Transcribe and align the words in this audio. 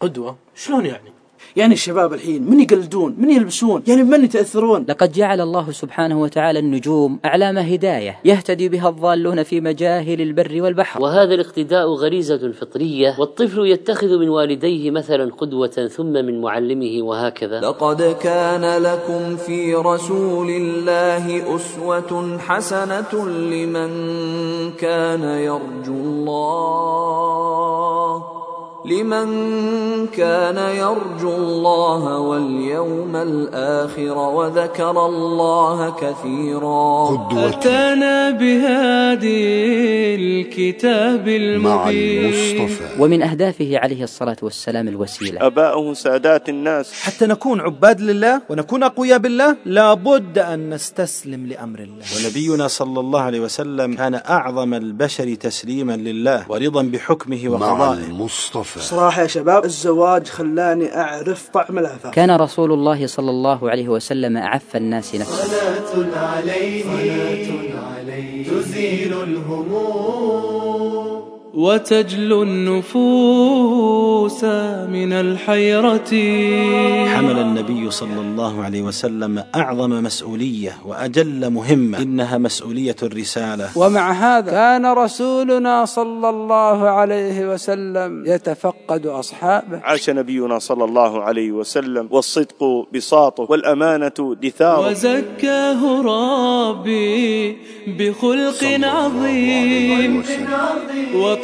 قدوة؟ 0.00 0.36
شلون 0.54 0.86
يعني؟ 0.86 1.12
يعني 1.56 1.74
الشباب 1.74 2.12
الحين 2.12 2.50
من 2.50 2.60
يقلدون؟ 2.60 3.14
من 3.18 3.30
يلبسون؟ 3.30 3.82
يعني 3.86 4.02
من 4.02 4.24
يتأثرون؟ 4.24 4.84
لقد 4.88 5.12
جعل 5.12 5.40
الله 5.40 5.70
سبحانه 5.70 6.20
وتعالى 6.20 6.58
النجوم 6.58 7.18
أعلام 7.24 7.58
هداية 7.58 8.18
يهتدي 8.24 8.68
بها 8.68 8.88
الضالون 8.88 9.42
في 9.42 9.60
مجاهل 9.60 10.20
البر 10.20 10.62
والبحر. 10.62 11.02
وهذا 11.02 11.34
الاقتداء 11.34 11.88
غريزة 11.88 12.52
فطرية 12.52 13.16
والطفل 13.18 13.66
يتخذ 13.66 14.18
من 14.18 14.28
والديه 14.28 14.90
مثلا 14.90 15.34
قدوة 15.34 15.88
ثم 15.96 16.12
من 16.12 16.40
معلمه 16.40 17.02
وهكذا. 17.02 17.60
لقد 17.60 18.02
كان 18.02 18.82
لكم 18.82 19.36
في 19.36 19.74
رسول 19.74 20.50
الله 20.50 21.56
أسوة 21.56 22.38
حسنة 22.38 23.28
لمن 23.28 23.90
كان 24.72 25.22
يرجو 25.22 25.94
الله. 25.94 27.18
لمن 28.90 29.28
كان 30.06 30.56
يرجو 30.56 31.36
الله 31.36 32.18
واليوم 32.18 33.16
الآخر 33.16 34.16
وذكر 34.18 35.06
الله 35.06 35.90
كثيرا. 35.90 37.28
أتانا 37.48 38.30
بهادي 38.30 39.44
الكتاب 40.14 41.28
المبين. 41.28 42.70
ومن 42.98 43.22
أهدافه 43.22 43.78
عليه 43.78 44.02
الصلاة 44.04 44.36
والسلام 44.42 44.88
الوسيلة. 44.88 45.46
أباؤه 45.46 45.94
سادات 45.94 46.48
الناس. 46.48 46.92
حتى 46.92 47.26
نكون 47.26 47.60
عباد 47.60 48.00
لله 48.00 48.42
ونكون 48.48 48.82
أقوياء 48.82 49.18
بالله 49.18 49.56
لابد 49.64 50.38
أن 50.38 50.70
نستسلم 50.74 51.46
لأمر 51.46 51.78
الله. 51.78 52.04
ونبينا 52.16 52.68
صلى 52.68 53.00
الله 53.00 53.20
عليه 53.20 53.40
وسلم 53.40 53.94
كان 53.94 54.14
أعظم 54.14 54.74
البشر 54.74 55.34
تسليما 55.34 55.96
لله 55.96 56.44
ورضا 56.48 56.82
بحكمه 56.82 57.42
وقضائه. 57.48 58.04
المصطفى. 58.04 58.77
صراحة 58.80 59.22
يا 59.22 59.26
شباب 59.26 59.64
الزواج 59.64 60.26
خلاني 60.26 60.96
أعرف 60.96 61.48
طعم 61.48 61.78
العفاف 61.78 62.14
كان 62.14 62.30
رسول 62.30 62.72
الله 62.72 63.06
صلى 63.06 63.30
الله 63.30 63.70
عليه 63.70 63.88
وسلم 63.88 64.36
أعف 64.36 64.76
الناس 64.76 65.14
نفسا 65.14 65.44
صلاة 65.92 66.18
عليه 66.18 66.82
صلاة 66.82 67.48
عليه 67.98 68.50
تزيل 68.50 69.12
الهموم. 69.22 70.77
وتجلو 71.58 72.42
النفوس 72.42 74.44
من 74.94 75.12
الحيرة. 75.12 76.10
حمل 77.14 77.38
النبي 77.38 77.90
صلى 77.90 78.20
الله 78.20 78.64
عليه 78.64 78.82
وسلم 78.82 79.44
أعظم 79.54 79.90
مسؤولية 79.90 80.76
وأجل 80.86 81.50
مهمة 81.50 81.98
إنها 81.98 82.38
مسؤولية 82.38 82.96
الرسالة. 83.02 83.68
ومع 83.76 84.12
هذا 84.12 84.50
كان 84.50 84.86
رسولنا 84.86 85.84
صلى 85.84 86.28
الله 86.28 86.88
عليه 86.88 87.52
وسلم 87.52 88.24
يتفقد 88.26 89.06
أصحابه. 89.06 89.80
عاش 89.82 90.10
نبينا 90.10 90.58
صلى 90.58 90.84
الله 90.84 91.22
عليه 91.22 91.52
وسلم 91.52 92.08
والصدق 92.10 92.86
بساطه 92.94 93.46
والأمانة 93.48 94.36
دثاره. 94.42 94.90
وزكاه 94.90 96.02
ربي 96.02 97.56
بخلق 97.98 98.64
عظيم 98.82 100.22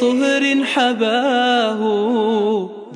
وطهر 0.05 0.63
حباه 0.63 1.79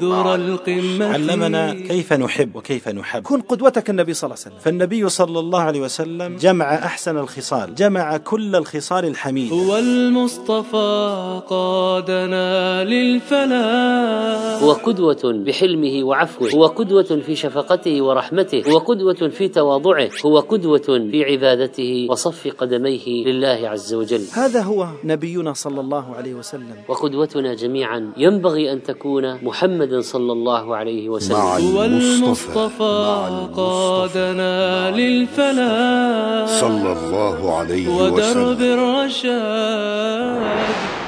ذور 0.01 0.35
القمة 0.35 1.05
علمنا 1.05 1.73
كيف 1.73 2.13
نحب 2.13 2.55
وكيف 2.55 2.87
نحب. 2.87 3.23
كن 3.23 3.41
قدوتك 3.41 3.89
النبي 3.89 4.13
صلى 4.13 4.27
الله 4.27 4.37
عليه 4.39 4.55
وسلم. 4.55 4.63
فالنبي 4.63 5.09
صلى 5.09 5.39
الله 5.39 5.59
عليه 5.59 5.81
وسلم 5.81 6.37
جمع 6.37 6.75
أحسن 6.75 7.17
الخصال 7.17 7.75
جمع 7.75 8.17
كل 8.17 8.55
الخصال 8.55 9.05
الحميدة 9.05 9.55
هو 9.55 9.77
المصطفى 9.77 11.41
قادنا 11.49 12.83
للفلاح. 12.83 14.63
هو 14.63 14.71
قدوة 14.71 15.21
بحلمه 15.45 16.03
وعفوه 16.03 16.49
هو 16.51 16.65
قدوة 16.65 17.21
في 17.25 17.35
شفقته 17.35 18.01
ورحمته 18.01 18.63
هو 18.71 18.77
قدوة 18.77 19.29
في 19.29 19.47
تواضعه 19.47 20.09
هو 20.25 20.39
قدوة 20.39 21.07
في 21.11 21.23
عبادته 21.23 22.07
وصف 22.09 22.47
قدميه 22.57 23.25
لله 23.25 23.69
عز 23.69 23.93
وجل. 23.93 24.21
هذا 24.33 24.61
هو 24.61 24.87
نبينا 25.03 25.53
صلى 25.53 25.81
الله 25.81 26.15
عليه 26.15 26.33
وسلم. 26.33 26.75
وقدوتنا 26.87 27.53
جميعا 27.53 28.11
ينبغي 28.17 28.71
أن 28.73 28.83
تكون 28.83 29.43
محمد 29.43 29.88
صلى 29.95 30.31
الله 30.31 30.75
عليه 30.75 31.09
وسلم. 31.09 31.37
هو 31.37 31.83
المصطفى 31.83 33.49
قادنا 33.55 34.91
للفلاح. 34.91 36.59
صلى 36.59 36.91
الله 36.91 37.57
عليه 37.57 37.89
ودرب 37.89 38.13
وسلم 38.13 38.61
الرشاد. 38.61 40.41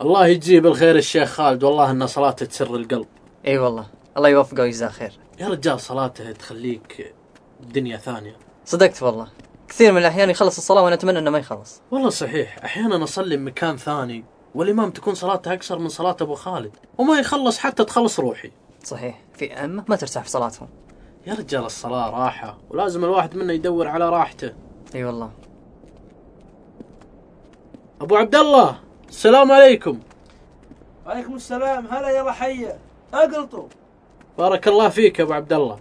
الله 0.03 0.27
يجزيه 0.27 0.61
بالخير 0.61 0.97
الشيخ 0.97 1.29
خالد 1.29 1.65
والله 1.65 1.91
إن 1.91 2.07
صلاته 2.07 2.47
تسر 2.47 2.75
القلب. 2.75 3.07
إي 3.47 3.59
والله 3.59 3.87
الله 4.17 4.29
يوفقه 4.29 4.63
ويجزاه 4.63 4.89
خير. 4.89 5.13
يا 5.41 5.49
رجال 5.49 5.81
صلاته 5.81 6.33
تخليك 6.33 7.15
دنيا 7.61 7.97
ثانية. 7.97 8.37
صدقت 8.65 9.03
والله. 9.03 9.29
كثير 9.69 9.93
من 9.93 9.99
الأحيان 9.99 10.31
يخلص 10.31 10.57
الصلاة 10.57 10.83
وأنا 10.83 10.95
أتمنى 10.95 11.19
أنه 11.19 11.31
ما 11.31 11.39
يخلص. 11.39 11.83
والله 11.91 12.09
صحيح 12.09 12.65
أحيانا 12.65 13.05
اصلي 13.05 13.37
بمكان 13.37 13.77
ثاني 13.77 14.25
والإمام 14.55 14.91
تكون 14.91 15.15
صلاته 15.15 15.53
اقصر 15.53 15.79
من 15.79 15.89
صلاة 15.89 16.17
أبو 16.21 16.35
خالد 16.35 16.77
وما 16.99 17.19
يخلص 17.19 17.59
حتى 17.59 17.85
تخلص 17.85 18.21
روحي. 18.21 18.51
صحيح 18.85 19.23
في 19.35 19.83
ما 19.89 19.97
ترتاح 19.97 20.23
في 20.23 20.31
صلاتهم. 20.31 20.69
يا 21.27 21.35
رجال 21.35 21.65
الصلاة 21.65 22.11
راحة 22.11 22.59
ولازم 22.71 23.05
الواحد 23.05 23.37
منا 23.37 23.53
يدور 23.53 23.89
على 23.89 24.09
راحته. 24.09 24.53
إي 24.95 25.05
والله. 25.05 25.31
أبو 28.01 28.17
عبد 28.17 28.35
الله! 28.35 28.86
السلام 29.09 29.53
عليكم. 29.53 30.01
وعليكم 31.07 31.35
السلام. 31.35 31.87
هلا 31.87 32.11
يلا 32.11 32.33
حية 32.33 32.79
اقلطوا 33.15 33.69
بارك 34.39 34.69
الله 34.69 34.89
فيك 34.89 35.19
يا 35.19 35.25
أبو 35.25 35.33
عبد 35.33 35.53
الله. 35.53 35.79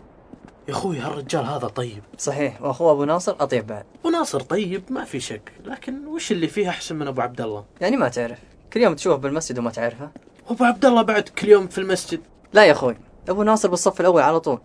يا 0.67 0.73
أخوي 0.73 0.99
هالرجال 0.99 1.45
هذا 1.45 1.67
طيب. 1.67 2.03
صحيح. 2.17 2.61
وأخوه 2.61 2.91
أبو 2.91 3.03
ناصر 3.03 3.35
أطيب 3.39 3.67
بعد. 3.67 3.85
وناصر 4.03 4.39
طيب 4.39 4.83
ما 4.89 5.03
في 5.03 5.19
شك. 5.19 5.51
لكن 5.65 6.07
وش 6.07 6.31
اللي 6.31 6.47
فيه 6.47 6.69
أحسن 6.69 6.95
من 6.95 7.07
أبو 7.07 7.21
عبد 7.21 7.41
الله؟ 7.41 7.65
يعني 7.81 7.97
ما 7.97 8.09
تعرف. 8.09 8.39
كل 8.73 8.81
يوم 8.81 8.95
تشوفه 8.95 9.17
بالمسجد 9.17 9.59
وما 9.59 9.71
تعرفه. 9.71 10.09
وابو 10.49 10.63
عبد 10.63 10.85
الله 10.85 11.01
بعد 11.01 11.29
كل 11.29 11.47
يوم 11.47 11.67
في 11.67 11.77
المسجد؟ 11.77 12.21
لا 12.53 12.65
يا 12.65 12.71
أخوي. 12.71 12.97
أبو 13.29 13.43
ناصر 13.43 13.69
بالصف 13.69 14.01
الأول 14.01 14.21
على 14.21 14.39
طول. 14.39 14.59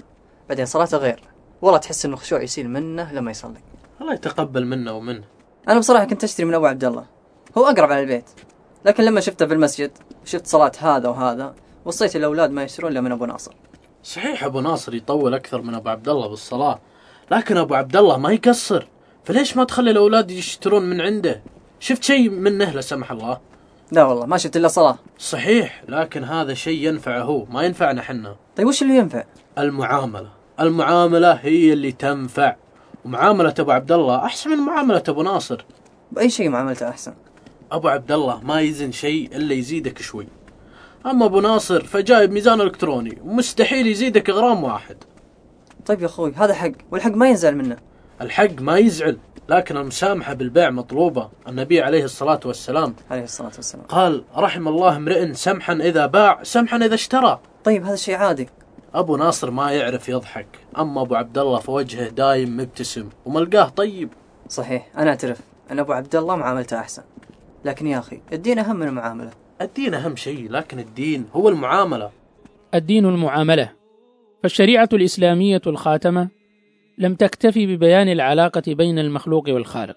بعدين 0.48 0.66
صلاته 0.66 0.96
غير. 0.96 1.22
والله 1.62 1.78
تحس 1.78 2.04
إنه 2.04 2.14
الخشوع 2.14 2.42
يسيل 2.42 2.70
منه 2.70 3.12
لما 3.12 3.30
يصلي. 3.30 3.60
الله 4.00 4.14
يتقبل 4.14 4.66
منا 4.66 4.92
ومنه. 4.92 5.24
أنا 5.68 5.78
بصراحة 5.78 6.04
كنت 6.04 6.24
أشتري 6.24 6.46
من 6.46 6.54
أبو 6.54 6.66
عبد 6.66 6.84
الله. 6.84 7.19
هو 7.58 7.66
أقرب 7.66 7.92
على 7.92 8.00
البيت. 8.00 8.30
لكن 8.84 9.04
لما 9.04 9.20
شفته 9.20 9.46
في 9.46 9.54
المسجد 9.54 9.90
شفت 10.24 10.46
صلاة 10.46 10.72
هذا 10.78 11.08
وهذا 11.08 11.54
وصيت 11.84 12.16
الأولاد 12.16 12.50
ما 12.50 12.62
يشترون 12.62 12.92
إلا 12.92 13.00
من 13.00 13.12
أبو 13.12 13.24
ناصر. 13.24 13.52
صحيح 14.04 14.44
أبو 14.44 14.60
ناصر 14.60 14.94
يطول 14.94 15.34
أكثر 15.34 15.62
من 15.62 15.74
أبو 15.74 15.88
عبد 15.88 16.08
الله 16.08 16.28
بالصلاة. 16.28 16.78
لكن 17.30 17.56
أبو 17.56 17.74
عبد 17.74 17.96
الله 17.96 18.18
ما 18.18 18.32
يقصر. 18.32 18.86
فليش 19.24 19.56
ما 19.56 19.64
تخلي 19.64 19.90
الأولاد 19.90 20.30
يشترون 20.30 20.82
من 20.82 21.00
عنده؟ 21.00 21.42
شفت 21.80 22.02
شيء 22.02 22.30
منه 22.30 22.70
لا 22.70 22.80
سمح 22.80 23.10
الله؟ 23.10 23.40
لا 23.92 24.04
والله 24.04 24.26
ما 24.26 24.36
شفت 24.36 24.56
إلا 24.56 24.68
صلاة. 24.68 24.98
صحيح 25.18 25.82
لكن 25.88 26.24
هذا 26.24 26.54
شيء 26.54 26.88
ينفعه 26.88 27.22
هو 27.22 27.44
ما 27.44 27.62
ينفعنا 27.62 28.02
حنا. 28.02 28.36
طيب 28.56 28.66
وش 28.66 28.82
اللي 28.82 28.96
ينفع؟ 28.96 29.24
المعاملة. 29.58 30.30
المعاملة 30.60 31.32
هي 31.32 31.72
اللي 31.72 31.92
تنفع. 31.92 32.56
ومعاملة 33.04 33.54
أبو 33.58 33.70
عبد 33.70 33.92
الله 33.92 34.24
أحسن 34.24 34.50
من 34.50 34.58
معاملة 34.58 35.02
أبو 35.08 35.22
ناصر. 35.22 35.64
بأي 36.12 36.30
شيء 36.30 36.48
معاملته 36.48 36.88
أحسن؟ 36.88 37.14
أبو 37.72 37.88
عبد 37.88 38.12
الله 38.12 38.40
ما 38.40 38.60
يزن 38.60 38.92
شيء 38.92 39.36
إلا 39.36 39.54
يزيدك 39.54 40.02
شوي. 40.02 40.26
أما 41.06 41.26
أبو 41.26 41.40
ناصر 41.40 41.84
فجايب 41.84 42.32
ميزان 42.32 42.60
إلكتروني 42.60 43.18
ومستحيل 43.24 43.86
يزيدك 43.86 44.30
غرام 44.30 44.64
واحد. 44.64 44.96
طيب 45.86 46.00
يا 46.00 46.06
أخوي 46.06 46.32
هذا 46.36 46.54
حق 46.54 46.72
والحق 46.90 47.10
ما 47.10 47.28
ينزل 47.28 47.56
منه. 47.56 47.76
الحق 48.20 48.60
ما 48.60 48.78
يزعل 48.78 49.18
لكن 49.48 49.76
المسامحة 49.76 50.34
بالبيع 50.34 50.70
مطلوبة. 50.70 51.30
النبي 51.48 51.80
عليه 51.82 52.04
الصلاة 52.04 52.40
والسلام 52.44 52.94
عليه 53.10 53.22
الصلاة 53.24 53.52
والسلام. 53.56 53.84
قال 53.84 54.24
رحم 54.36 54.68
الله 54.68 54.96
امرئ 54.96 55.32
سمحا 55.32 55.72
إذا 55.72 56.06
باع 56.06 56.42
سمحا 56.42 56.76
إذا 56.76 56.94
اشترى. 56.94 57.40
طيب 57.64 57.84
هذا 57.84 57.96
شيء 57.96 58.14
عادي. 58.14 58.48
أبو 58.94 59.16
ناصر 59.16 59.50
ما 59.50 59.72
يعرف 59.72 60.08
يضحك. 60.08 60.46
أما 60.78 61.02
أبو 61.02 61.14
عبد 61.14 61.38
الله 61.38 61.58
فوجهه 61.58 62.08
دايم 62.08 62.56
مبتسم 62.56 63.08
وملقاه 63.24 63.68
طيب. 63.68 64.08
صحيح 64.48 64.88
أنا 64.98 65.10
أعترف. 65.10 65.40
أن 65.70 65.78
أبو 65.78 65.92
عبد 65.92 66.16
الله 66.16 66.36
معاملته 66.36 66.78
أحسن. 66.78 67.02
لكن 67.64 67.86
يا 67.86 67.98
أخي 67.98 68.20
الدين 68.32 68.58
أهم 68.58 68.76
من 68.76 68.88
المعاملة. 68.88 69.30
الدين 69.60 69.94
أهم 69.94 70.16
شيء 70.16 70.50
لكن 70.50 70.78
الدين 70.78 71.26
هو 71.32 71.48
المعاملة. 71.48 72.10
الدين 72.74 73.06
المعاملة. 73.06 73.72
فالشريعة 74.42 74.88
الإسلامية 74.92 75.60
الخاتمة 75.66 76.28
لم 76.98 77.14
تكتفي 77.14 77.66
ببيان 77.66 78.08
العلاقة 78.08 78.62
بين 78.66 78.98
المخلوق 78.98 79.44
والخالق 79.48 79.96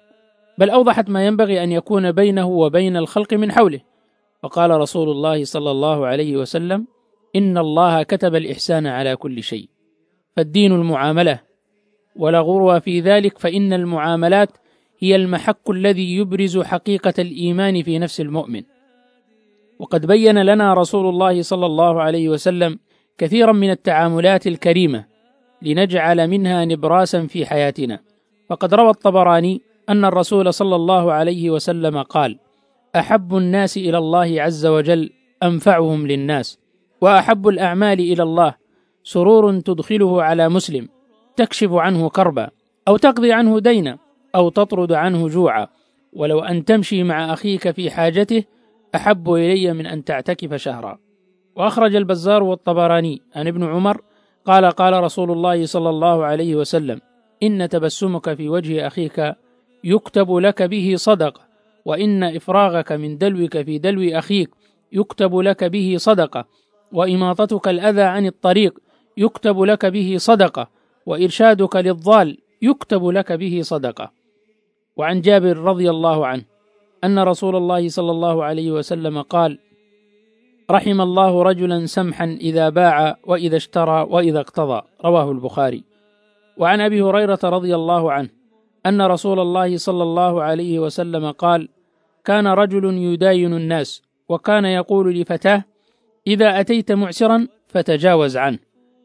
بل 0.57 0.69
أوضحت 0.69 1.09
ما 1.09 1.27
ينبغي 1.27 1.63
أن 1.63 1.71
يكون 1.71 2.11
بينه 2.11 2.47
وبين 2.47 2.97
الخلق 2.97 3.33
من 3.33 3.51
حوله. 3.51 3.79
فقال 4.43 4.71
رسول 4.71 5.09
الله 5.09 5.45
صلى 5.45 5.71
الله 5.71 6.07
عليه 6.07 6.37
وسلم 6.37 6.87
إن 7.35 7.57
الله 7.57 8.03
كتب 8.03 8.35
الإحسان 8.35 8.87
على 8.87 9.15
كل 9.15 9.43
شيء. 9.43 9.69
فالدين 10.37 10.71
المعاملة. 10.71 11.39
ولا 12.15 12.39
غرو 12.39 12.79
في 12.79 12.99
ذلك 12.99 13.37
فإن 13.37 13.73
المعاملات 13.73 14.49
هي 15.03 15.15
المحك 15.15 15.69
الذي 15.69 16.15
يبرز 16.17 16.59
حقيقة 16.59 17.13
الإيمان 17.19 17.83
في 17.83 17.99
نفس 17.99 18.21
المؤمن. 18.21 18.63
وقد 19.79 20.05
بين 20.05 20.41
لنا 20.41 20.73
رسول 20.73 21.09
الله 21.09 21.41
صلى 21.41 21.65
الله 21.65 22.01
عليه 22.01 22.29
وسلم 22.29 22.79
كثيرا 23.17 23.51
من 23.51 23.71
التعاملات 23.71 24.47
الكريمة 24.47 25.05
لنجعل 25.61 26.27
منها 26.27 26.65
نبراسا 26.65 27.27
في 27.27 27.45
حياتنا. 27.45 27.99
فقد 28.49 28.73
روى 28.73 28.89
الطبراني 28.89 29.61
أن 29.89 30.05
الرسول 30.05 30.53
صلى 30.53 30.75
الله 30.75 31.13
عليه 31.13 31.49
وسلم 31.49 32.01
قال 32.01 32.39
أحب 32.95 33.35
الناس 33.35 33.77
إلى 33.77 33.97
الله 33.97 34.41
عز 34.41 34.65
وجل 34.65 35.09
أنفعهم 35.43 36.07
للناس 36.07 36.59
وأحب 37.01 37.47
الأعمال 37.47 37.99
إلى 37.99 38.23
الله 38.23 38.55
سرور 39.03 39.59
تدخله 39.59 40.23
على 40.23 40.49
مسلم 40.49 40.89
تكشف 41.35 41.73
عنه 41.73 42.09
كربا 42.09 42.49
أو 42.87 42.97
تقضي 42.97 43.31
عنه 43.33 43.59
دينا. 43.59 44.02
أو 44.35 44.49
تطرد 44.49 44.91
عنه 44.91 45.27
جوعا 45.27 45.67
ولو 46.13 46.39
أن 46.39 46.65
تمشي 46.65 47.03
مع 47.03 47.33
أخيك 47.33 47.71
في 47.71 47.91
حاجته 47.91 48.43
أحب 48.95 49.33
إلي 49.33 49.73
من 49.73 49.85
أن 49.85 50.03
تعتكف 50.03 50.53
شهرا. 50.53 50.99
وأخرج 51.55 51.95
البزار 51.95 52.43
والطبراني 52.43 53.21
عن 53.35 53.47
ابن 53.47 53.63
عمر 53.63 54.01
قال 54.45 54.65
قال 54.65 55.03
رسول 55.03 55.31
الله 55.31 55.65
صلى 55.65 55.89
الله 55.89 56.25
عليه 56.25 56.55
وسلم 56.55 57.01
إن 57.43 57.69
تبسمك 57.69 58.33
في 58.33 58.49
وجه 58.49 58.87
أخيك 58.87 59.35
يكتب 59.83 60.35
لك 60.35 60.63
به 60.63 60.93
صدقة 60.95 61.41
وإن 61.85 62.23
إفراغك 62.23 62.91
من 62.91 63.17
دلوك 63.17 63.61
في 63.61 63.77
دلو 63.77 64.17
أخيك 64.17 64.49
يكتب 64.91 65.35
لك 65.35 65.63
به 65.63 65.95
صدقة 65.97 66.45
وإماطتك 66.91 67.67
الأذى 67.67 68.01
عن 68.01 68.25
الطريق 68.25 68.79
يكتب 69.17 69.61
لك 69.61 69.85
به 69.85 70.15
صدقة 70.17 70.69
وإرشادك 71.05 71.75
للضال 71.75 72.37
يكتب 72.61 73.05
لك 73.05 73.31
به 73.31 73.59
صدقة 73.61 74.11
وعن 74.97 75.21
جابر 75.21 75.57
رضي 75.57 75.89
الله 75.89 76.27
عنه 76.27 76.43
أن 77.03 77.19
رسول 77.19 77.55
الله 77.55 77.89
صلى 77.89 78.11
الله 78.11 78.43
عليه 78.43 78.71
وسلم 78.71 79.21
قال 79.21 79.59
رحم 80.71 81.01
الله 81.01 81.43
رجلا 81.43 81.85
سمحا 81.85 82.37
إذا 82.41 82.69
باع 82.69 83.17
وإذا 83.25 83.57
اشترى 83.57 84.07
وإذا 84.09 84.39
اقتضى 84.39 84.81
رواه 85.05 85.31
البخاري. 85.31 85.83
وعن 86.57 86.81
أبي 86.81 87.01
هريرة 87.01 87.39
رضي 87.43 87.75
الله 87.75 88.11
عنه 88.11 88.29
أن 88.85 89.01
رسول 89.01 89.39
الله 89.39 89.77
صلى 89.77 90.03
الله 90.03 90.43
عليه 90.43 90.79
وسلم 90.79 91.31
قال 91.31 91.69
كان 92.25 92.47
رجل 92.47 92.85
يداين 92.93 93.53
الناس 93.53 94.01
وكان 94.29 94.65
يقول 94.65 95.19
لفتاه 95.19 95.63
إذا 96.27 96.59
أتيت 96.59 96.91
معسرا 96.91 97.47
فتجاوز 97.67 98.37
عنه 98.37 98.59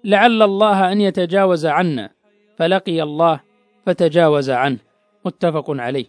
لعل 0.05 0.43
الله 0.43 0.93
أن 0.93 1.01
يتجاوز 1.01 1.67
عنا 1.67 2.11
فلقي 2.57 3.03
الله 3.03 3.41
فتجاوز 3.87 4.51
عنه 4.51 4.79
متفق 5.29 5.71
عليه. 5.71 6.09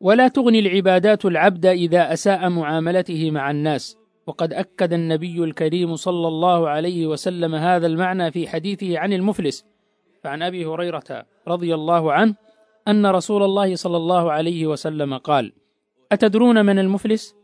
ولا 0.00 0.28
تغني 0.28 0.58
العبادات 0.58 1.24
العبد 1.24 1.66
إذا 1.66 2.12
أساء 2.12 2.48
معاملته 2.48 3.30
مع 3.30 3.50
الناس. 3.50 3.96
وقد 4.26 4.52
أكد 4.52 4.92
النبي 4.92 5.44
الكريم 5.44 5.96
صلى 5.96 6.28
الله 6.28 6.68
عليه 6.68 7.06
وسلم 7.06 7.54
هذا 7.54 7.86
المعنى 7.86 8.30
في 8.30 8.48
حديثه 8.48 8.98
عن 8.98 9.12
المفلس. 9.12 9.64
فعن 10.22 10.42
أبي 10.42 10.66
هريرة 10.66 11.26
رضي 11.48 11.74
الله 11.74 12.12
عنه 12.12 12.34
أن 12.88 13.06
رسول 13.06 13.42
الله 13.42 13.74
صلى 13.74 13.96
الله 13.96 14.32
عليه 14.32 14.66
وسلم 14.66 15.16
قال 15.18 15.52
أتدرون 16.12 16.66
من 16.66 16.78
المفلس؟ 16.78 17.34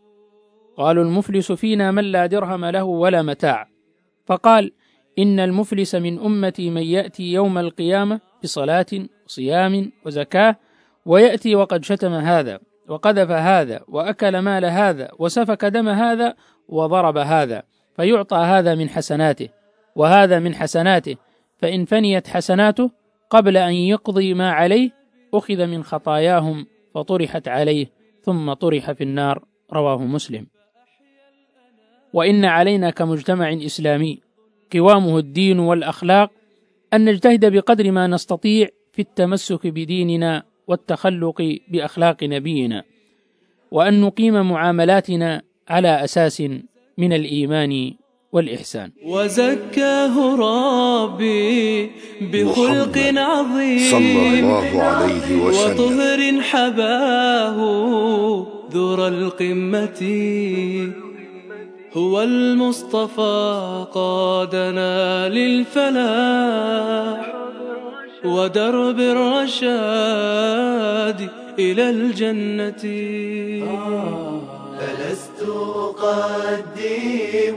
قالوا 0.76 1.04
المفلس 1.04 1.52
فينا 1.52 1.90
من 1.90 2.04
لا 2.04 2.26
درهم 2.26 2.64
له 2.64 2.84
ولا 2.84 3.22
متاع. 3.22 3.68
فقال 4.26 4.72
إن 5.18 5.40
المفلس 5.40 5.94
من 5.94 6.18
أمتي 6.18 6.70
من 6.70 6.82
يأتي 6.82 7.32
يوم 7.32 7.58
القيامة 7.58 8.20
بصلاة 8.42 8.86
وصيام 9.26 9.92
وزكاة 10.06 10.56
ويأتي 11.06 11.54
وقد 11.54 11.84
شتم 11.84 12.12
هذا 12.12 12.60
وقذف 12.88 13.30
هذا 13.30 13.80
وأكل 13.88 14.38
مال 14.38 14.64
هذا 14.64 15.10
وسفك 15.18 15.64
دم 15.64 15.88
هذا 15.88 16.34
وضرب 16.68 17.16
هذا 17.18 17.62
فيعطى 17.96 18.36
هذا 18.36 18.74
من 18.74 18.88
حسناته 18.88 19.48
وهذا 19.96 20.38
من 20.38 20.54
حسناته 20.54 21.16
فإن 21.58 21.84
فنيت 21.84 22.28
حسناته 22.28 22.90
قبل 23.30 23.56
أن 23.56 23.72
يقضي 23.72 24.34
ما 24.34 24.52
عليه 24.52 24.90
أخذ 25.34 25.66
من 25.66 25.84
خطاياهم 25.84 26.66
فطرحت 26.94 27.48
عليه 27.48 27.86
ثم 28.22 28.52
طرح 28.52 28.92
في 28.92 29.04
النار 29.04 29.44
رواه 29.72 29.98
مسلم. 29.98 30.46
وإن 32.12 32.44
علينا 32.44 32.90
كمجتمع 32.90 33.52
إسلامي 33.52 34.20
قوامه 34.72 35.18
الدين 35.18 35.58
والأخلاق 35.58 36.30
أن 36.94 37.04
نجتهد 37.04 37.52
بقدر 37.52 37.90
ما 37.90 38.06
نستطيع 38.06 38.68
في 38.92 39.02
التمسك 39.02 39.66
بديننا 39.66 40.42
والتخلق 40.66 41.58
بأخلاق 41.68 42.24
نبينا 42.24 42.82
وأن 43.70 44.00
نقيم 44.00 44.50
معاملاتنا 44.50 45.42
على 45.68 46.04
أساس 46.04 46.40
من 46.98 47.12
الإيمان 47.12 47.92
والإحسان. 48.32 48.90
وزكاه 49.04 50.14
ربي 50.36 51.90
بخلق 52.20 52.98
عظيم 52.98 53.90
صلى 53.90 54.40
الله 54.40 54.82
عليه 54.82 55.42
وسلم. 55.42 55.84
وطهر 55.84 56.42
حباه 56.42 57.56
ذر 58.72 59.08
القمة. 59.08 60.02
هو 61.96 62.22
المصطفى 62.22 63.86
قادنا 63.94 65.28
للفلاح 65.28 67.34
ودرب 68.24 69.00
الرشاد 69.00 69.68
إلى 71.58 71.90
الجنة. 71.90 72.82
فلست 74.78 75.42
أقدم 75.48 77.56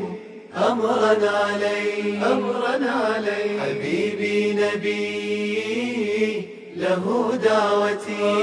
أمرا 0.57 1.29
علي 1.29 2.17
أمرا 2.33 2.89
علي. 2.89 3.59
حبيبي 3.61 4.53
نبي 4.53 6.45
له 6.77 7.31
دعوتي. 7.43 8.41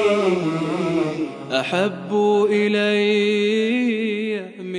أحب 1.53 2.13
إلي 2.51 2.99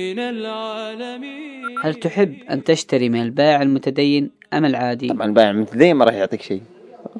من 0.00 0.18
العالمين. 0.18 1.78
هل 1.82 1.94
تحب 1.94 2.34
أن 2.50 2.64
تشتري 2.64 3.08
من 3.08 3.22
البائع 3.22 3.62
المتدين 3.62 4.30
أم 4.52 4.64
العادي؟ 4.64 5.08
طبعا 5.08 5.26
البائع 5.26 5.50
المتدين 5.50 5.96
ما 5.96 6.04
راح 6.04 6.14
يعطيك 6.14 6.42
شيء. 6.42 6.62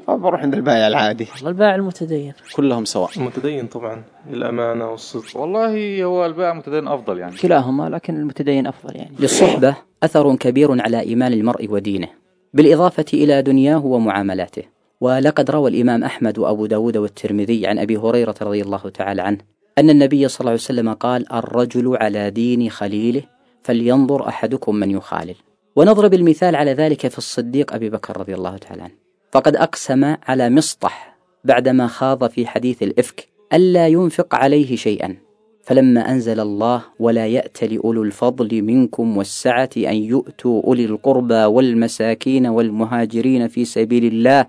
فبروح 0.07 0.41
عند 0.41 0.55
البائع 0.55 0.89
العادي. 0.89 1.27
والله 1.35 1.51
البائع 1.51 1.75
المتدين. 1.75 2.33
كلهم 2.57 2.85
سواء. 2.85 3.11
المتدين 3.17 3.67
طبعا 3.67 4.03
الأمانة 4.31 4.91
والصدق. 4.91 5.37
والله 5.37 6.05
هو 6.05 6.27
البائع 6.27 6.53
المتدين 6.53 6.89
أفضل 6.89 7.19
يعني. 7.19 7.37
كلاهما 7.37 7.89
لكن 7.89 8.17
المتدين 8.17 8.67
أفضل 8.67 8.97
يعني. 8.97 9.17
للصحبة 9.19 9.77
أثر 10.03 10.37
كبير 10.37 10.83
على 10.83 11.01
إيمان 11.01 11.33
المرء 11.33 11.67
ودينه 11.71 12.09
بالإضافة 12.55 13.05
إلى 13.15 13.43
دنياه 13.43 13.87
ومعاملاته. 13.87 14.63
ولقد 15.01 15.51
روى 15.51 15.71
الإمام 15.71 16.05
أحمد 16.05 16.39
وأبو 16.39 16.67
داود 16.67 16.97
والترمذي 16.97 17.67
عن 17.67 17.79
أبي 17.79 17.97
هريرة 17.97 18.35
رضي 18.43 18.63
الله 18.63 18.89
تعالى 18.95 19.23
عنه 19.23 19.39
أن 19.81 19.91
النبي 19.91 20.29
صلى 20.29 20.41
الله 20.41 20.51
عليه 20.51 20.61
وسلم 20.61 20.93
قال 20.93 21.33
الرجل 21.33 21.97
على 21.97 22.31
دين 22.31 22.71
خليله 22.71 23.23
فلينظر 23.63 24.29
أحدكم 24.29 24.75
من 24.75 24.91
يخالل. 24.91 25.37
ونضرب 25.77 26.15
المثال 26.15 26.57
على 26.57 26.73
ذلك 26.73 27.09
في 27.09 27.19
الصديق 27.19 27.75
أبي 27.75 27.91
بكر 27.91 28.17
رضي 28.17 28.35
الله 28.35 28.57
تعالى 28.57 28.83
عنه. 28.83 28.95
فقد 29.33 29.57
أقسم 29.57 30.17
على 30.27 30.51
مصطح 30.51 31.17
بعدما 31.45 31.87
خاض 31.87 32.31
في 32.31 32.47
حديث 32.47 32.83
الإفك 32.83 33.29
ألا 33.53 33.89
ينفق 33.89 34.35
عليه 34.35 34.77
شيئا 34.77 35.17
فلما 35.63 36.11
أنزل 36.11 36.41
الله 36.41 36.83
ولا 36.99 37.27
يأتل 37.27 37.77
أولو 37.85 38.03
الفضل 38.03 38.63
منكم 38.63 39.17
والسعة 39.17 39.71
أن 39.77 39.97
يؤتوا 39.97 40.63
أولي 40.63 40.85
القربى 40.85 41.45
والمساكين 41.45 42.47
والمهاجرين 42.47 43.49
في 43.49 43.65
سبيل 43.65 44.05
الله 44.05 44.47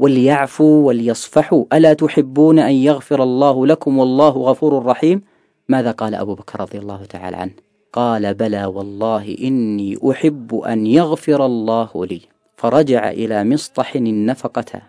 وليعفوا 0.00 0.86
وليصفحوا 0.86 1.64
ألا 1.72 1.92
تحبون 1.92 2.58
أن 2.58 2.72
يغفر 2.72 3.22
الله 3.22 3.66
لكم 3.66 3.98
والله 3.98 4.28
غفور 4.28 4.86
رحيم؟ 4.86 5.22
ماذا 5.68 5.90
قال 5.90 6.14
أبو 6.14 6.34
بكر 6.34 6.60
رضي 6.60 6.78
الله 6.78 7.04
تعالى 7.04 7.36
عنه؟ 7.36 7.52
قال 7.92 8.34
بلى 8.34 8.64
والله 8.64 9.36
إني 9.42 9.98
أحب 10.10 10.54
أن 10.54 10.86
يغفر 10.86 11.46
الله 11.46 11.90
لي. 11.94 12.20
فرجع 12.56 13.10
إلى 13.10 13.44
مصطح 13.44 13.96
النفقة 13.96 14.82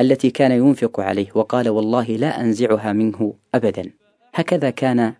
التي 0.00 0.30
كان 0.30 0.52
ينفق 0.52 1.00
عليه 1.00 1.28
وقال 1.34 1.68
والله 1.68 2.04
لا 2.04 2.40
أنزعها 2.40 2.92
منه 2.92 3.32
أبدا. 3.54 3.90
هكذا 4.34 4.70
كان 4.70 5.12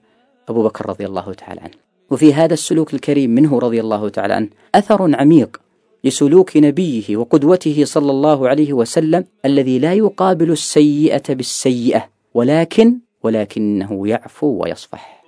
أبو 0.49 0.63
بكر 0.63 0.89
رضي 0.89 1.07
الله 1.07 1.33
تعالى 1.33 1.61
عنه. 1.61 1.75
وفي 2.11 2.35
هذا 2.35 2.55
السلوك 2.55 2.95
الكريم 2.95 3.31
منه 3.31 3.59
رضي 3.59 3.81
الله 3.81 4.09
تعالى 4.09 4.35
عنه 4.35 4.49
أثر 4.75 5.17
عميق 5.17 5.61
لسلوك 6.05 6.57
نبيه 6.57 7.17
وقدوته 7.17 7.85
صلى 7.85 8.11
الله 8.11 8.49
عليه 8.49 8.73
وسلم 8.73 9.25
الذي 9.45 9.79
لا 9.79 9.93
يقابل 9.93 10.51
السيئة 10.51 11.35
بالسيئة 11.35 12.09
ولكن 12.35 12.99
ولكنه 13.23 14.09
يعفو 14.09 14.63
ويصفح. 14.63 15.25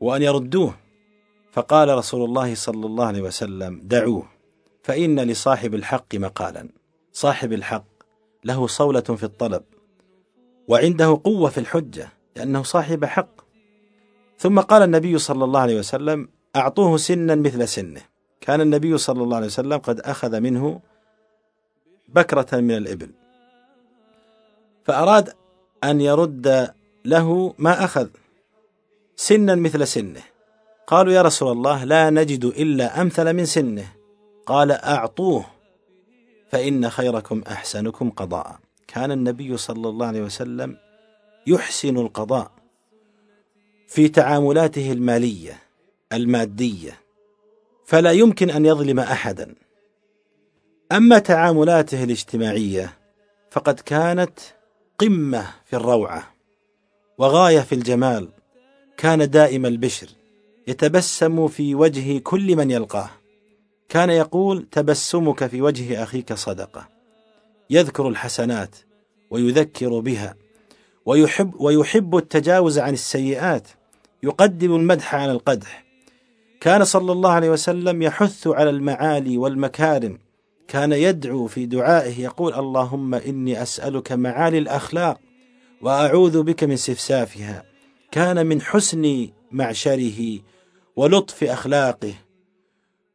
وأن 0.00 0.22
يردوه 0.22 0.74
فقال 1.52 1.88
رسول 1.88 2.24
الله 2.24 2.54
صلى 2.54 2.86
الله 2.86 3.06
عليه 3.06 3.22
وسلم 3.22 3.80
دعوه 3.84 4.26
فإن 4.82 5.20
لصاحب 5.20 5.74
الحق 5.74 6.14
مقالا. 6.14 6.68
صاحب 7.12 7.52
الحق 7.52 7.84
له 8.44 8.66
صولة 8.66 9.00
في 9.00 9.24
الطلب 9.24 9.62
وعنده 10.68 11.20
قوة 11.24 11.50
في 11.50 11.58
الحجة 11.58 12.08
لأنه 12.36 12.62
صاحب 12.62 13.04
حق 13.04 13.39
ثم 14.40 14.60
قال 14.60 14.82
النبي 14.82 15.18
صلى 15.18 15.44
الله 15.44 15.60
عليه 15.60 15.78
وسلم 15.78 16.28
أعطوه 16.56 16.96
سنا 16.96 17.34
مثل 17.34 17.68
سنه. 17.68 18.00
كان 18.40 18.60
النبي 18.60 18.98
صلى 18.98 19.22
الله 19.22 19.36
عليه 19.36 19.46
وسلم 19.46 19.78
قد 19.78 20.00
أخذ 20.00 20.40
منه 20.40 20.80
بكرة 22.08 22.60
من 22.60 22.76
الإبل. 22.76 23.10
فأراد 24.84 25.32
أن 25.84 26.00
يرد 26.00 26.74
له 27.04 27.54
ما 27.58 27.84
أخذ. 27.84 28.08
سنا 29.16 29.54
مثل 29.54 29.86
سنه. 29.86 30.22
قالوا 30.86 31.12
يا 31.12 31.22
رسول 31.22 31.52
الله 31.52 31.84
لا 31.84 32.10
نجد 32.10 32.44
إلا 32.44 33.00
أمثل 33.00 33.32
من 33.32 33.44
سنه. 33.44 33.92
قال 34.46 34.72
أعطوه 34.72 35.44
فإن 36.48 36.90
خيركم 36.90 37.42
أحسنكم 37.48 38.10
قضاء. 38.10 38.58
كان 38.88 39.12
النبي 39.12 39.56
صلى 39.56 39.88
الله 39.88 40.06
عليه 40.06 40.22
وسلم 40.22 40.76
يحسن 41.46 41.96
القضاء. 41.96 42.59
في 43.90 44.08
تعاملاته 44.08 44.92
المالية 44.92 45.58
المادية 46.12 46.98
فلا 47.84 48.12
يمكن 48.12 48.50
أن 48.50 48.66
يظلم 48.66 49.00
أحدا. 49.00 49.54
أما 50.92 51.18
تعاملاته 51.18 52.04
الاجتماعية 52.04 52.98
فقد 53.50 53.80
كانت 53.80 54.38
قمة 54.98 55.50
في 55.64 55.76
الروعة 55.76 56.34
وغاية 57.18 57.60
في 57.60 57.74
الجمال 57.74 58.28
كان 58.96 59.30
دائم 59.30 59.66
البشر 59.66 60.08
يتبسم 60.68 61.48
في 61.48 61.74
وجه 61.74 62.18
كل 62.18 62.56
من 62.56 62.70
يلقاه. 62.70 63.10
كان 63.88 64.10
يقول 64.10 64.66
تبسمك 64.72 65.46
في 65.46 65.62
وجه 65.62 66.02
أخيك 66.02 66.32
صدقة. 66.32 66.88
يذكر 67.70 68.08
الحسنات 68.08 68.76
ويذكر 69.30 70.00
بها 70.00 70.36
ويحب 71.06 71.60
ويحب 71.60 72.16
التجاوز 72.16 72.78
عن 72.78 72.92
السيئات 72.92 73.68
يقدم 74.22 74.74
المدح 74.74 75.14
على 75.14 75.32
القدح. 75.32 75.84
كان 76.60 76.84
صلى 76.84 77.12
الله 77.12 77.30
عليه 77.30 77.50
وسلم 77.50 78.02
يحث 78.02 78.46
على 78.46 78.70
المعالي 78.70 79.38
والمكارم. 79.38 80.18
كان 80.68 80.92
يدعو 80.92 81.46
في 81.46 81.66
دعائه 81.66 82.20
يقول 82.20 82.54
اللهم 82.54 83.14
إني 83.14 83.62
أسألك 83.62 84.12
معالي 84.12 84.58
الأخلاق 84.58 85.20
وأعوذ 85.82 86.42
بك 86.42 86.64
من 86.64 86.76
سفسافها. 86.76 87.64
كان 88.10 88.46
من 88.46 88.60
حسن 88.60 89.28
معشره 89.52 90.38
ولطف 90.96 91.44
أخلاقه 91.44 92.14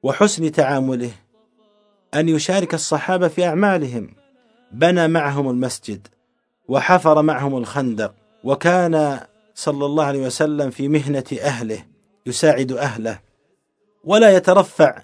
وحسن 0.04 0.52
تعامله 0.52 1.12
أن 2.14 2.30
يشارك 2.30 2.74
الصحابة 2.74 3.28
في 3.28 3.46
أعمالهم. 3.46 4.10
بنى 4.72 5.08
معهم 5.08 5.50
المسجد 5.50 6.08
وحفر 6.68 7.22
معهم 7.22 7.58
الخندق. 7.58 8.16
وكان 8.44 9.20
صلى 9.56 9.86
الله 9.86 10.04
عليه 10.04 10.20
وسلم 10.20 10.70
في 10.70 10.88
مهنة 10.88 11.24
أهله 11.42 11.86
يساعد 12.26 12.72
أهله 12.72 13.20
ولا 14.04 14.36
يترفع 14.36 15.04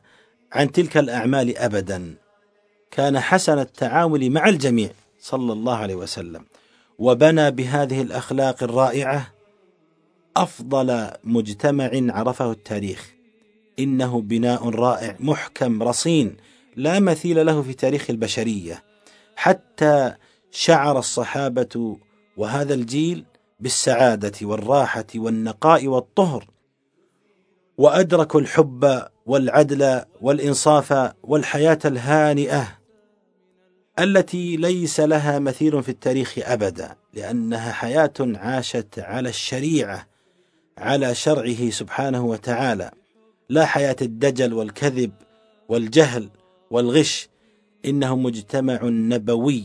عن 0.52 0.72
تلك 0.72 0.98
الأعمال 0.98 1.58
ابدا. 1.58 2.16
كان 2.92 3.20
حسن 3.20 3.60
التعامل 3.60 4.30
مع 4.30 4.50
الجميع 4.50 4.90
صلى 5.20 5.54
الله 5.54 5.76
عليه 5.76 5.96
وسلم. 5.96 6.46
وبنى 7.00 7.52
بهذه 7.52 8.02
الأخلاق 8.02 8.64
الرائعة 8.64 9.34
أفضل 10.38 11.08
مجتمع 11.24 11.90
عرفه 11.94 12.52
التاريخ. 12.52 13.12
إنه 13.80 14.22
بناء 14.22 14.70
رائع 14.70 15.16
محكم 15.20 15.84
رصين 15.84 16.38
لا 16.76 17.00
مثيل 17.00 17.46
له 17.46 17.62
في 17.62 17.74
تاريخ 17.74 18.10
البشرية. 18.10 18.84
حتى 19.36 20.14
شعر 20.52 21.00
الصحابة 21.00 21.98
وهذا 22.38 22.74
الجيل 22.74 23.26
بالسعادة 23.62 24.32
والراحة 24.42 25.06
والنقاء 25.16 25.88
والطهر 25.88 26.48
وادركوا 27.78 28.40
الحب 28.40 29.02
والعدل 29.26 30.02
والإنصاف 30.22 31.14
والحياة 31.24 31.80
الهانئة 31.86 32.68
التي 34.00 34.58
ليس 34.58 35.00
لها 35.00 35.40
مثيل 35.40 35.84
في 35.84 35.90
التاريخ 35.90 36.36
أبدا 36.38 36.96
لأنها 37.14 37.72
حياة 37.72 38.14
عاشت 38.20 39.00
على 39.00 39.30
الشريعة 39.30 40.08
على 40.78 41.16
شرعه 41.16 41.70
سبحانه 41.70 42.26
وتعالى. 42.26 42.92
لا 43.50 43.66
حياة 43.66 43.96
الدجل 44.02 44.54
والكذب 44.54 45.12
والجهل 45.70 46.30
والغش 46.72 47.30
إنه 47.86 48.16
مجتمع 48.16 48.80
نبوي 48.84 49.64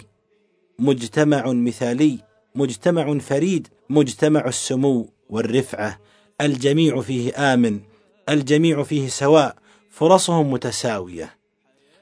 مجتمع 0.78 1.52
مثالي. 1.52 2.25
مجتمع 2.56 3.18
فريد 3.18 3.68
مجتمع 3.90 4.46
السمو 4.46 5.08
والرفعة. 5.30 5.98
الجميع 6.40 7.00
فيه 7.00 7.54
آمن 7.54 7.80
الجميع 8.28 8.82
فيه 8.82 9.08
سواء 9.08 9.56
فرصهم 9.90 10.50
متساوية. 10.52 11.36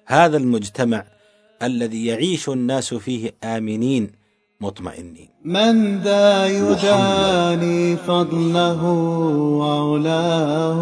هذا 0.06 0.36
المجتمع 0.36 1.04
الذي 1.62 2.06
يعيش 2.06 2.48
الناس 2.48 2.94
فيه 2.94 3.34
آمنين 3.44 4.12
مطمئنين. 4.60 5.28
من 5.44 5.98
ذا 6.00 6.46
يداني 6.46 7.96
فضله 7.96 8.84
وعلاه 9.60 10.80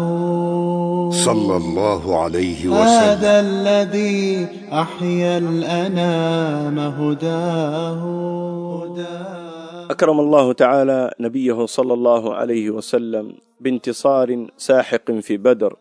صلى 1.11 1.57
الله 1.57 2.19
عليه 2.19 2.73
هذا 2.73 3.39
وسلم. 3.39 3.49
الذي 3.49 4.47
أحيا 4.71 5.37
الأنام 5.37 6.79
هداه. 6.79 8.23
أكرم 9.91 10.19
الله 10.19 10.53
تعالى 10.53 11.11
نبيه 11.19 11.65
صلى 11.65 11.93
الله 11.93 12.35
عليه 12.35 12.69
وسلم 12.69 13.33
بانتصار 13.61 14.47
ساحق 14.57 15.11
في 15.11 15.37
بدر 15.37 15.75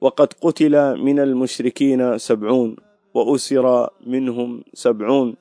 وقد 0.00 0.32
قتل 0.40 1.02
من 1.02 1.18
المشركين 1.20 2.18
سبعون 2.18 2.76
وأسر 3.14 3.88
منهم 4.06 4.64
سبعون 4.74 5.34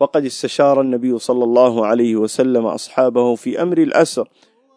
وقد 0.00 0.24
استشار 0.24 0.80
النبي 0.80 1.18
صلى 1.18 1.44
الله 1.44 1.86
عليه 1.86 2.16
وسلم 2.16 2.66
أصحابه 2.66 3.34
في 3.34 3.62
أمر 3.62 3.78
الأسر 3.78 4.28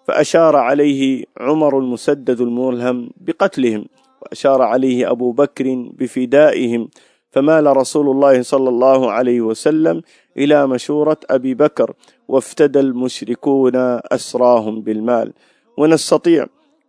فأشار 0.08 0.56
عليه 0.56 1.25
عمر 1.38 1.80
المسدد 1.80 2.42
الملهم 2.42 3.10
بقتلهم 3.18 3.86
وأشار 4.22 4.62
عليه 4.62 5.12
أبو 5.12 5.32
بكر 5.32 5.92
بفدائهم 6.00 6.89
فمال 7.32 7.77
رسول 7.77 8.10
الله 8.10 8.42
صلى 8.42 8.70
الله 8.70 9.12
عليه 9.12 9.42
وسلم 9.42 10.01
إلى 10.38 10.68
مشورة 10.68 11.18
أبي 11.30 11.53
بكر 11.53 11.94
وافتدى 12.34 12.80
المشركون 12.80 13.75
أسراهم 14.12 14.82
بالمال. 14.82 15.34
ونستطيع 15.78 16.48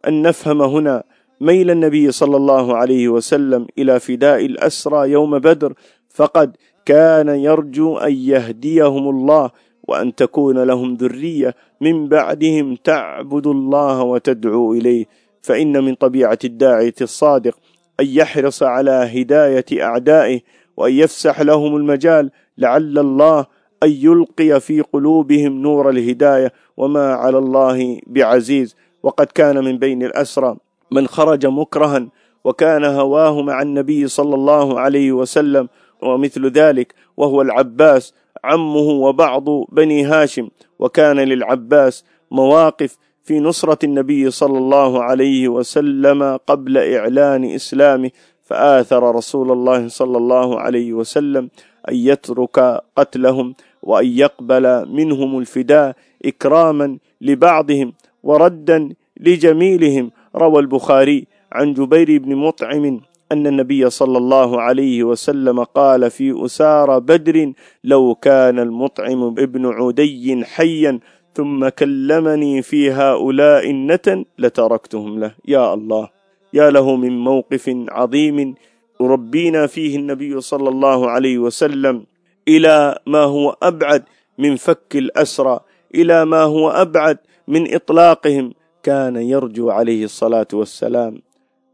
أن 0.09 0.23
نفهم 0.23 0.63
هنا 0.63 1.03
ميل 1.41 1.71
النبي 1.71 2.11
صلى 2.13 2.37
الله 2.37 2.77
عليه 2.77 3.09
وسلم 3.09 3.67
إلى 3.79 4.01
فداء 4.01 4.47
الأسرى 4.47 5.11
يوم 5.11 5.39
بدر 5.39 5.75
فقد 6.09 6.57
كان 6.85 7.29
يرجو 7.29 7.97
أن 7.97 8.13
يهديهم 8.13 9.09
الله 9.09 9.51
وأن 9.89 10.15
تكون 10.15 10.59
لهم 10.59 10.95
ذرية 10.95 11.55
من 11.81 12.09
بعدهم 12.09 12.77
تعبد 12.77 13.47
الله 13.47 14.03
وتدعو 14.03 14.73
إليه. 14.73 15.05
فإن 15.43 15.85
من 15.85 15.95
طبيعة 15.95 16.39
الداعيه 16.45 16.95
الصادق 17.01 17.59
أن 18.01 18.07
يحرص 18.07 18.63
على 18.63 18.91
هداية 18.91 19.83
أعدائه 19.83 20.41
وأن 20.77 20.93
يفسح 20.93 21.41
لهم 21.41 21.77
المجال 21.77 22.31
لعل 22.59 22.99
الله 22.99 23.47
أن 23.85 23.91
يلقي 23.91 24.61
في 24.61 24.81
قلوبهم 24.81 25.53
نور 25.63 25.91
الهداية 25.91 26.53
وما 26.77 27.15
على 27.15 27.39
الله 27.39 28.01
بعزيز. 28.07 28.77
وقد 29.03 29.27
كان 29.27 29.65
من 29.65 29.79
بين 29.79 30.03
الأسرى 30.03 30.57
من 30.91 31.07
خرج 31.07 31.47
مكرها 31.47 32.09
وكان 32.45 32.85
هواه 32.85 33.43
مع 33.43 33.63
النبي 33.63 34.09
صلى 34.09 34.35
الله 34.35 34.81
عليه 34.81 35.13
وسلم 35.13 35.69
ومثل 36.03 36.47
ذلك 36.47 36.95
وهو 37.17 37.43
العباس 37.43 38.15
عمه 38.45 38.89
وبعض 39.05 39.45
بني 39.73 40.05
هاشم. 40.05 40.49
وكان 40.79 41.21
للعباس 41.21 42.05
مواقف 42.31 42.97
في 43.25 43.41
نصرة 43.41 43.79
النبي 43.85 44.31
صلى 44.31 44.59
الله 44.59 45.03
عليه 45.03 45.49
وسلم 45.49 46.39
قبل 46.47 46.79
إعلان 46.79 47.45
إسلامه. 47.45 48.11
فآثر 48.43 49.15
رسول 49.15 49.53
الله 49.53 49.89
صلى 49.89 50.19
الله 50.19 50.61
عليه 50.61 50.93
وسلم 50.93 51.49
أن 51.89 51.95
يترك 51.95 52.83
قتلهم 52.97 53.55
وأن 53.85 54.07
يقبل 54.07 54.65
منهم 54.89 55.39
الفداء 55.39 55.97
إكراما 56.25 56.99
لبعضهم 57.21 57.93
وردا 58.23 58.79
لجميلهم. 59.21 60.11
روى 60.37 60.59
البخاري 60.61 61.27
عن 61.53 61.75
جبير 61.75 62.19
بن 62.19 62.37
مطعم 62.37 63.01
أن 63.33 63.47
النبي 63.47 63.91
صلى 63.91 64.19
الله 64.19 64.61
عليه 64.61 65.05
وسلم 65.05 65.63
قال 65.63 66.11
في 66.11 66.45
أسار 66.45 66.99
بدر 66.99 67.53
لو 67.85 68.15
كان 68.15 68.59
المطعم 68.59 69.23
ابن 69.39 69.67
عدي 69.67 70.45
حيا 70.45 71.01
ثم 71.35 71.69
كلمني 71.69 72.63
في 72.63 72.91
هؤلاء 72.91 73.71
النتن 73.71 74.25
لتركتهم 74.39 75.21
له. 75.21 75.35
يا 75.49 75.75
الله 75.75 76.09
يا 76.53 76.71
له 76.71 76.97
من 76.97 77.19
موقف 77.19 77.65
عظيم 77.89 78.55
يربينا 79.01 79.67
فيه 79.67 79.97
النبي 79.97 80.41
صلى 80.41 80.69
الله 80.69 81.11
عليه 81.11 81.39
وسلم. 81.39 82.07
إلى 82.49 82.99
ما 83.07 83.23
هو 83.23 83.57
أبعد 83.63 84.05
من 84.39 84.57
فك 84.57 84.97
الأسرى 84.97 85.61
إلى 85.95 86.25
ما 86.25 86.43
هو 86.43 86.71
أبعد 86.71 87.19
من 87.49 87.75
إطلاقهم. 87.75 88.53
كان 88.83 89.17
يرجو 89.17 89.71
عليه 89.71 90.05
الصلاة 90.05 90.47
والسلام 90.53 91.23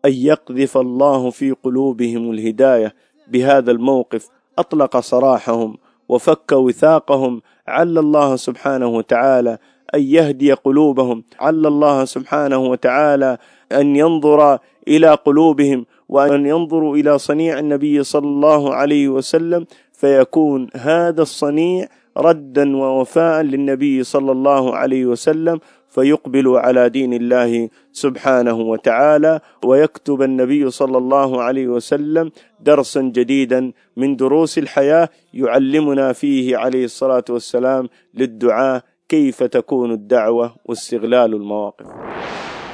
أن 0.04 0.12
يقذف 0.12 0.78
الله 0.78 1.30
في 1.30 1.50
قلوبهم 1.50 2.30
الهداية. 2.30 2.94
بهذا 3.28 3.70
الموقف 3.70 4.28
أطلق 4.58 5.00
سراحهم 5.00 5.78
وفك 6.08 6.52
وثاقهم. 6.52 7.42
عل 7.68 7.98
الله 7.98 8.36
سبحانه 8.36 8.86
وتعالى 8.86 9.58
أن 9.94 10.02
يهدي 10.02 10.52
قلوبهم. 10.52 11.24
عل 11.40 11.66
الله 11.66 12.04
سبحانه 12.04 12.58
وتعالى 12.58 13.38
أن 13.72 13.96
ينظر 13.96 14.58
إلى 14.88 15.14
قلوبهم 15.14 15.86
وأن 16.08 16.46
ينظروا 16.46 16.96
إلى 16.96 17.18
صنيع 17.18 17.58
النبي 17.58 18.02
صلى 18.02 18.26
الله 18.26 18.74
عليه 18.74 19.08
وسلم 19.08 19.66
فيكون 20.00 20.68
هذا 20.76 21.22
الصنيع 21.22 21.88
ردا 22.16 22.76
ووفاء 22.76 23.42
للنبي 23.42 24.02
صلى 24.02 24.32
الله 24.32 24.76
عليه 24.76 25.06
وسلم 25.06 25.60
فيقبل 25.88 26.48
على 26.48 26.88
دين 26.88 27.12
الله 27.12 27.68
سبحانه 27.92 28.54
وتعالى 28.54 29.40
ويكتب 29.64 30.22
النبي 30.22 30.70
صلى 30.70 30.98
الله 30.98 31.42
عليه 31.42 31.68
وسلم 31.68 32.30
درسا 32.60 33.02
جديدا 33.02 33.72
من 33.96 34.16
دروس 34.16 34.58
الحياة 34.58 35.08
يعلمنا 35.34 36.12
فيه 36.12 36.56
عليه 36.56 36.84
الصلاة 36.84 37.24
والسلام 37.30 37.88
للدعاء 38.14 38.82
كيف 39.08 39.42
تكون 39.42 39.92
الدعوة 39.92 40.54
واستغلال 40.64 41.34
المواقف. 41.34 41.86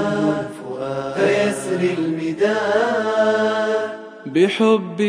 بحب 4.35 5.01